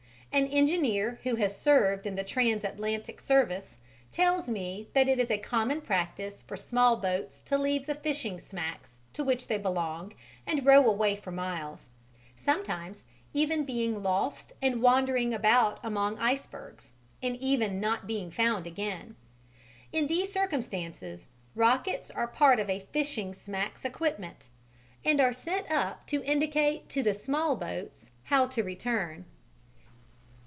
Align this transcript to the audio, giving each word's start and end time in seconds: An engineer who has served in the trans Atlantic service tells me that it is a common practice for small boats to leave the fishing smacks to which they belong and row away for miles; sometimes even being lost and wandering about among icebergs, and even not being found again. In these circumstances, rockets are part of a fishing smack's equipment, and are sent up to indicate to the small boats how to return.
An 0.33 0.47
engineer 0.47 1.19
who 1.23 1.35
has 1.35 1.59
served 1.59 2.07
in 2.07 2.15
the 2.15 2.23
trans 2.23 2.63
Atlantic 2.63 3.19
service 3.19 3.75
tells 4.13 4.47
me 4.47 4.87
that 4.93 5.09
it 5.09 5.19
is 5.19 5.29
a 5.29 5.37
common 5.37 5.81
practice 5.81 6.41
for 6.41 6.55
small 6.55 6.95
boats 6.95 7.41
to 7.41 7.57
leave 7.57 7.85
the 7.85 7.95
fishing 7.95 8.39
smacks 8.39 9.01
to 9.11 9.25
which 9.25 9.47
they 9.47 9.57
belong 9.57 10.13
and 10.47 10.65
row 10.65 10.85
away 10.87 11.17
for 11.17 11.31
miles; 11.33 11.89
sometimes 12.37 13.03
even 13.33 13.65
being 13.65 14.01
lost 14.01 14.53
and 14.61 14.81
wandering 14.81 15.33
about 15.33 15.81
among 15.83 16.17
icebergs, 16.17 16.93
and 17.21 17.35
even 17.35 17.81
not 17.81 18.07
being 18.07 18.31
found 18.31 18.65
again. 18.65 19.17
In 19.91 20.07
these 20.07 20.31
circumstances, 20.31 21.27
rockets 21.55 22.09
are 22.09 22.25
part 22.25 22.57
of 22.57 22.69
a 22.69 22.87
fishing 22.93 23.33
smack's 23.33 23.83
equipment, 23.83 24.47
and 25.03 25.19
are 25.19 25.33
sent 25.33 25.69
up 25.69 26.07
to 26.07 26.23
indicate 26.23 26.87
to 26.87 27.03
the 27.03 27.13
small 27.13 27.57
boats 27.57 28.09
how 28.23 28.47
to 28.47 28.63
return. 28.63 29.25